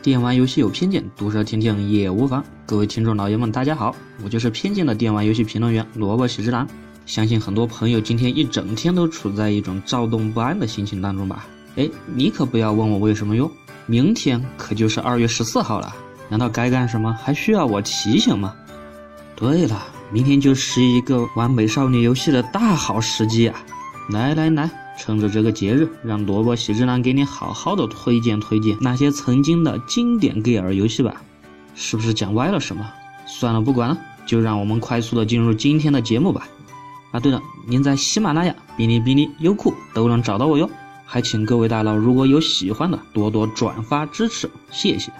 [0.00, 2.42] 电玩游戏有偏见，毒舌听听也无妨。
[2.64, 6.66] 各位听众老爷们，大家好，我就是偏见的电玩游戏评论员萝卜喜之郎。
[7.04, 11.46] 相信很多朋友今天一整天都处在一种躁动不安的心情当中吧？
[11.76, 13.50] 哎，你可不要问我为什么哟，
[13.86, 15.92] 明天可就是二月十四号了，
[16.28, 18.54] 难道该干什么还需要我提醒吗？
[19.34, 23.60] 对了，明天就是一个玩美少女游戏的大好时机啊！
[24.10, 24.70] 来来来。
[24.98, 31.22] 趁着这个节日，让萝卜喜之郎给你好好的推荐推荐那些曾经的经典 g e r 游戏吧。
[31.74, 32.84] 是不是讲歪了什么？
[33.24, 36.48] 算了，不管了，就让我们快速的进入今天的节目吧。
[37.12, 40.68] 啊，对了，您在喜马拉雅、哔哩哔哩、优酷都能找到我哟。
[41.06, 45.12] 还请各位大佬如果有喜欢的，多多转发支持，谢谢。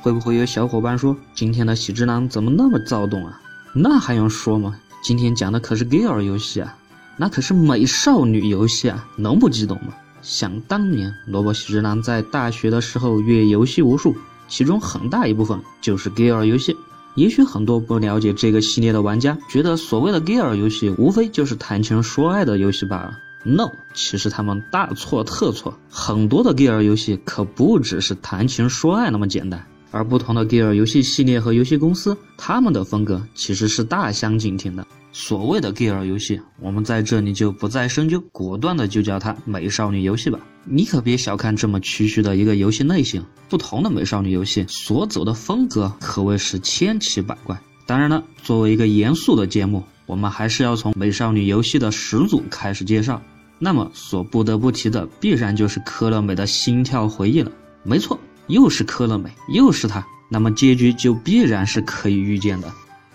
[0.00, 3.38] 会不会有小伙伴说，今天的喜之郎怎么那么躁动啊？
[3.74, 4.74] 那还用说吗？
[5.04, 6.76] 今天讲的可是 g e r 游戏啊。
[7.20, 9.92] 那可是美少女游戏啊，能不激动吗？
[10.22, 14.16] 想当年，萝卜喜之郎在大学的时候阅游戏无数，
[14.48, 16.74] 其中很大一部分就是 gear 游戏。
[17.16, 23.18] 也许很多不了解这个系列的玩家觉得，所谓的 gear 游戏无非就是谈情说爱的游戏罢了。
[23.42, 29.66] No，其实他们大错特错，很多的 gear 游戏可不只是谈情说爱那么简单。
[29.90, 34.86] 而不同的 Gear 游戏系列和游戏公司，他们的风格其实是大相径庭的。
[35.12, 40.38] 所谓的 Gear 游戏，我们在这里就不再深究，果断的就叫它美少女游戏吧。
[40.64, 47.60] 你可别小看这么区区的一个游戏类型，不同的美少女游戏所走的风格可谓是千奇百怪。
[47.86, 53.20] 当然了，作为一个严肃的节目，我们还是要从美少女游戏的始祖开始介绍。
[53.58, 57.50] 那么所不得不提的，必然就是科乐美的心跳回忆了。
[57.82, 58.16] 没错。
[58.50, 62.70] 又是科乐美，又是他，那么结局就必然是可以预见的。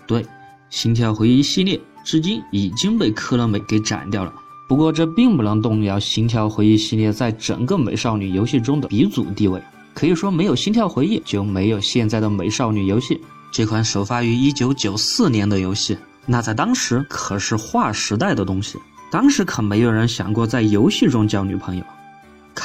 [0.06, 0.24] 对，
[0.70, 4.32] 心跳回忆系列至今已经被科乐美给斩掉了。
[4.68, 9.62] 不过这并不能动摇心跳回忆系列在整个美少女游戏中的鼻祖地位。
[9.94, 13.20] 可以说，没有心跳回忆，就没有现在的美少女游戏。
[13.52, 18.78] 这款首发于一九九四年的游戏，那在当时可是划时代的东西。
[19.10, 21.84] 当时可没有人想过在游戏中交女朋友。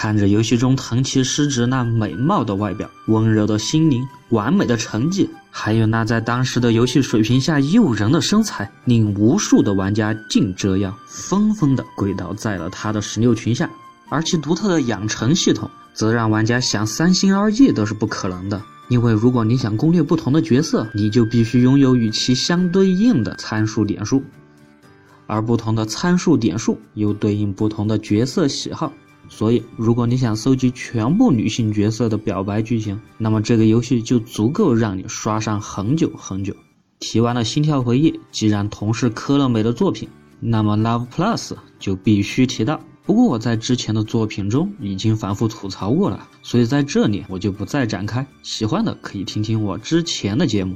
[0.02, 13.70] 看着游戏中藤崎诗织那美貌的外表、温柔的心灵、完美的成绩，还有那在当时的游戏水平下诱人的身材，令无数的玩家竟这样纷纷的跪倒在了他的石榴裙下。
[14.10, 18.60] 而其独特的养成系统，则让玩家想三心二意都是不可能的。
[18.90, 24.24] 因为如果你想攻略不同的角色，你就必须拥有与其相对应的参数点数，
[25.28, 28.92] 而不同的参数点数又对应不同的角色喜好。
[29.34, 36.54] 所以，如果你想搜集全部女性角色的表白剧情，那么这个游戏就足够让你刷上很久很久。
[37.00, 40.10] 提完了《心跳回忆》，既然同是科乐美的作品，
[40.42, 41.38] 那么《Love Plus》
[41.80, 42.80] 就必须提到。
[43.04, 48.28] 不过我在之前的作品中已经反复吐槽过了，所以在这里我就不再展开。
[48.44, 50.76] 喜欢的可以听听我之前的节目。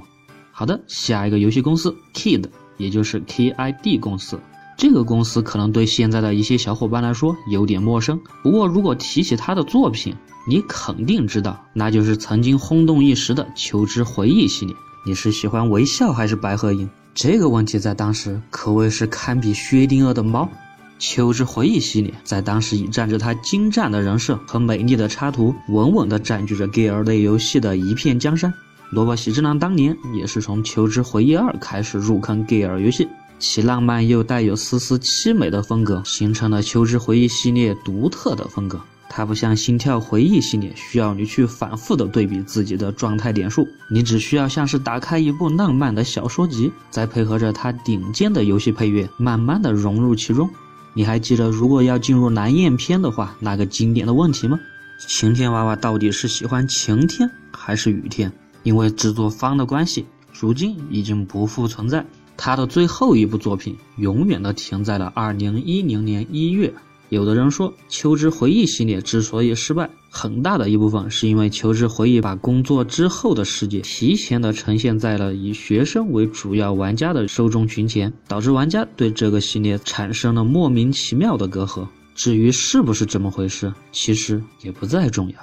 [0.52, 2.46] 好的，下一个游戏公司 Kid，
[2.78, 4.40] 也就是 KID 公司。
[4.78, 10.14] 这个公司可能对现在的一些小伙伴来说有点陌生，不过如果提起他的作品，
[10.48, 14.76] 你肯定知道，那就是曾经轰动一时的《求知回忆》系列。
[15.06, 16.90] 你是喜欢微笑还是白鹤影？
[17.14, 20.44] 这个问题在当时可谓是堪比薛定谔的猫。
[20.98, 28.54] 《求知回忆》系列在当时以占着它精湛的人设和美丽的插图，稳稳地占据着 g a r 类游戏的一片江山。
[28.92, 33.08] 萝卜喜之郎当年也是从《求知回忆二》开始入坑 g a r 游戏。
[33.38, 38.82] 其浪漫又带有丝丝凄美的风格，形成了《秋之回忆》系列独特的风格。
[39.08, 50.50] 它不像《心跳回忆》系列，需要你去反复的对比自己的状态点数，你只需要像是打开一部浪漫的小说集，再配合着它顶尖的游戏配乐，慢慢的融入其中。
[50.94, 54.60] 你还记得，如果要进入蓝燕篇的话，那个经典的问题吗？
[55.08, 58.32] 晴天娃娃到底是喜欢晴天还是雨天？
[58.64, 62.06] 因为制作方的关系，如今已经不复存在。
[62.38, 66.74] 他的最后一部作品永远的停在了二零一零年一月。
[67.10, 81.88] 有的人说，《秋之回忆》系列之所以失败，很大的一部分是因为《秋之回忆》把工作之后的世界提前的呈现在了以学生为主要玩家的受众群前，导致玩家对这个系列产生了莫名其妙的隔阂。
[82.16, 85.36] 至于是不是这么回事，其实也不再重要。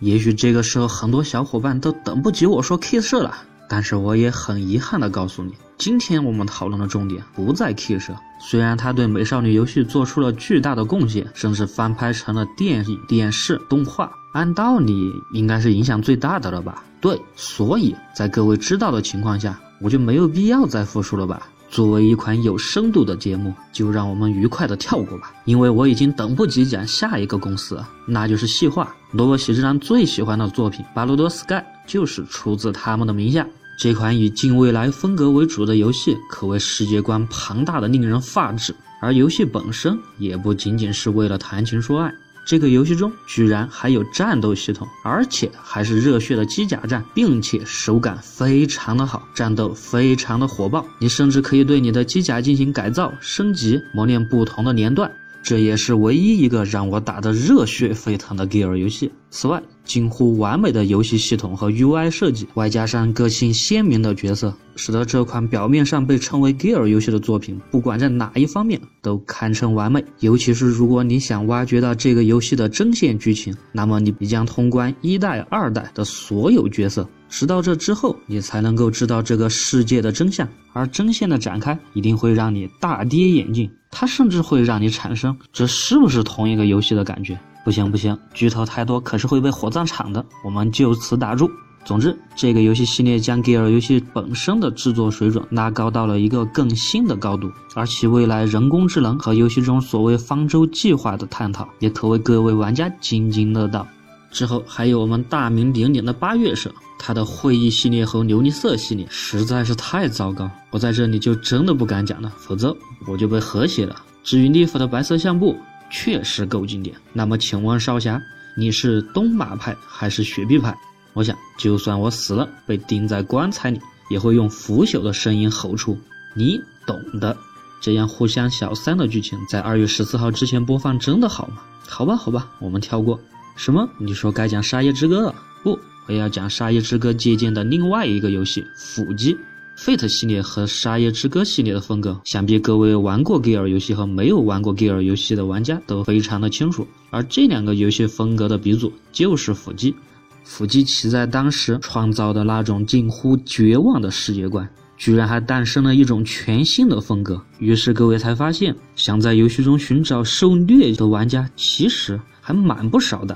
[0.00, 3.36] 也许这个时候很多小伙伴都等不及我说 K 社了。
[3.68, 16.84] 但是我也很遗憾的告诉你，今天我们讨论的重点不在 K 社，虽然他对美少女游戏做出了巨大的贡献，甚至翻拍成了电影、电视、动画，按道理应该是影响最大的了吧？
[17.00, 21.48] 对，所以在各位知道的情况下，我就没有必要再复述了吧？
[21.74, 28.94] 作为一款有深度的节目，就让我们愉快的跳过吧，因为我已经等不及讲下一个公司了，那就是细化。
[29.10, 31.54] 萝卜喜之郎最喜欢的作品《巴罗多 Sky》
[31.84, 33.44] 就是出自他们的名下。
[33.76, 38.72] 这款以近未来风格为主的游戏，可谓世界观庞大的令人发指，
[39.02, 42.14] 而游戏本身也不仅仅是为了谈情说爱。
[42.44, 50.84] 这个游戏中居然还有战斗系统，而且还是热血的机甲战，并且手感非常的好，战斗非常的火爆。
[50.98, 55.10] 你甚至可以对你的机甲进行改造、升级、磨练不同的年段。
[55.42, 59.12] 这也是唯一一个让我打得热血沸腾的 Gear 游戏。
[59.36, 70.04] 此外，近乎完美的游戏系统和 UI 设计，外加上个性鲜明的角色，使得这款表面上被称为 Gear 游戏的作品，不管在哪一方面都堪称完美。
[70.20, 77.04] 尤其是如果你想挖掘到这个游戏的真线剧情，那么你必将通关一代、二代的所有角色。
[77.28, 80.48] 直到这之后，你才能够知道这个世界的真相。
[80.72, 83.68] 而真相的展开，一定会让你大跌眼镜。
[83.90, 87.36] 它甚至会让你产生这是不是同一个游戏的感觉。
[87.64, 90.24] 不行不行，剧透太多可是会被火葬场的。
[90.44, 91.50] 我们就此打住。
[91.84, 103.86] 总之，这个游戏系列将 Gear 游戏本身的制作水准拉高到了一个更新的高度，而其未来人工智能和游戏中所谓方舟计划的探讨，也可为各位玩家津津乐道。
[104.30, 112.74] 之后还有我们大名鼎鼎的八月社，它的会议系列和琉璃色系列实在是太糟糕，我在这里就真的不敢讲了，否则
[113.06, 113.94] 我就被和谐了。
[114.22, 115.54] 至于 l e f 的白色相簿，
[115.90, 116.96] 确实够经典。
[117.12, 118.20] 那么请问少侠，
[118.56, 120.76] 你是东马派还是雪碧派？
[121.12, 125.98] 我想，就算我死了，被钉在棺材里，也会用腐朽的声音吼出
[126.34, 127.36] ：“你懂的。”
[127.80, 131.62] 这样互相小三的剧情，在二月十四号之前播放真的好吗？
[131.86, 133.20] 好吧，好吧，我们跳过。
[133.56, 133.88] 什么？
[133.98, 135.34] 你说该讲《沙耶之歌》了？
[135.62, 135.78] 不，
[136.08, 139.34] 我要讲《沙耶之歌》借鉴的另外一个游戏《腹肌》。
[139.76, 146.86] Fate 系列和《沙耶之歌》系列的风格，想必各位玩过 Gear 游戏和没有玩过 Gear 游戏的玩家都非常的清楚。
[147.10, 149.92] 而这两个游戏风格的鼻祖就是《腹肌》。
[150.44, 157.40] 《腹肌》其在当时创造的那种近乎绝望的世界观，居然还诞生了一种全新的风格。
[157.58, 162.20] 于是各位才发现，想在游戏中寻找受虐的玩家，其实。
[162.46, 163.34] 还蛮不少的。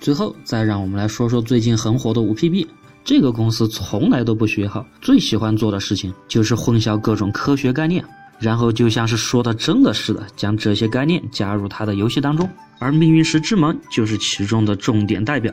[0.00, 2.66] 最后再让我们来说说最近很火的五 PB。
[3.02, 8.04] 这个公司从来都不学好，最喜欢做的事情就是混淆各种科学概念，
[8.38, 12.48] 然后就像是说的真的似的，将这些概念加入他的游戏当中。
[12.78, 15.52] 而命运石之门就是其中的重点代表。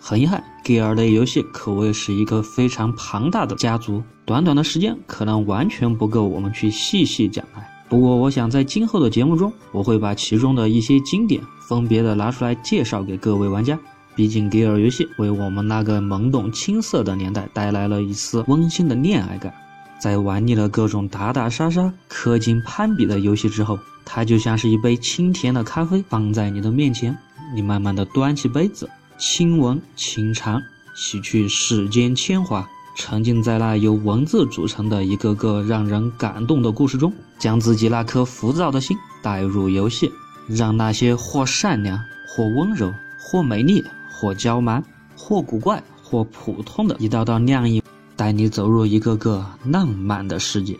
[0.00, 7.68] 很遗憾，Gear 类游戏可谓是一个非常庞大的家族，短短的时间可能完全不够我们去细细讲来。
[7.88, 13.78] 不过，我想在今后的节目中，我会把其中的一些经典分别的拿出来介绍给各位玩家。
[14.14, 19.52] 毕竟，Gear 游戏为我们那个懵懂青涩的年代带来了一丝温馨的恋爱感。
[19.98, 27.16] 在玩腻了各种打打杀杀、氪金攀比的游戏之后，它就像是一杯清甜的咖啡放在你的面前，
[27.54, 30.60] 你慢慢的端起杯子，轻闻轻尝，
[30.96, 32.68] 洗去世间铅华。
[32.94, 40.10] 沉浸在那由文字组成的一个个让人感动的故事中，将自己那颗浮躁的心带入游戏，
[40.46, 41.98] 让那些或善良、
[42.28, 43.82] 或温柔、或美丽、
[44.12, 44.84] 或娇蛮、
[45.16, 47.82] 或古怪、或普通的一道道亮影，
[48.14, 50.78] 带你走入一个个浪漫的世界。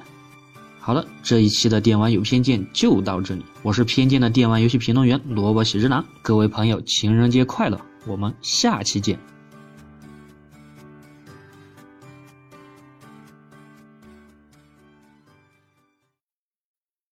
[0.79, 9.19] 好了，这一期的电玩有偏见就到这里，我是偏见的电玩游戏评论员萝卜喜之郎，各位朋友，情人节快乐，我们下期见。